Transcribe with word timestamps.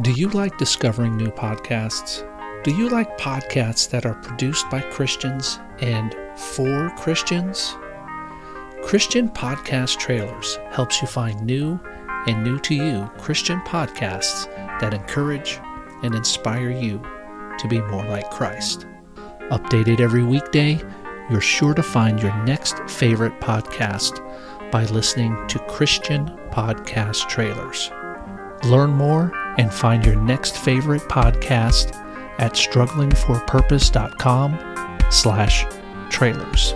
Do 0.00 0.10
you 0.10 0.28
like 0.30 0.58
discovering 0.58 1.16
new 1.16 1.28
podcasts? 1.28 2.24
Do 2.64 2.74
you 2.74 2.88
like 2.88 3.16
podcasts 3.16 3.88
that 3.90 4.04
are 4.04 4.20
produced 4.22 4.68
by 4.68 4.80
Christians 4.80 5.60
and 5.78 6.16
for 6.36 6.90
Christians? 6.98 7.76
Christian 8.82 9.28
Podcast 9.28 10.00
Trailers 10.00 10.58
helps 10.72 11.00
you 11.00 11.06
find 11.06 11.40
new 11.42 11.78
and 12.26 12.42
new 12.42 12.58
to 12.58 12.74
you 12.74 13.08
Christian 13.18 13.60
podcasts 13.60 14.52
that 14.80 14.94
encourage 14.94 15.60
and 16.02 16.12
inspire 16.12 16.70
you 16.70 17.00
to 17.60 17.68
be 17.68 17.80
more 17.82 18.04
like 18.04 18.28
Christ. 18.32 18.86
Updated 19.52 20.00
every 20.00 20.24
weekday, 20.24 20.80
you're 21.30 21.40
sure 21.40 21.72
to 21.72 21.84
find 21.84 22.20
your 22.20 22.34
next 22.44 22.80
favorite 22.88 23.40
podcast 23.40 24.18
by 24.72 24.86
listening 24.86 25.36
to 25.46 25.60
Christian 25.68 26.26
Podcast 26.50 27.28
Trailers. 27.28 27.92
Learn 28.64 28.90
more 28.90 29.32
and 29.58 29.72
find 29.72 30.04
your 30.04 30.16
next 30.16 30.58
favorite 30.58 31.02
podcast 31.02 31.94
at 32.38 32.54
strugglingforpurpose.com 32.54 34.58
slash 35.10 35.66
trailers. 36.10 36.74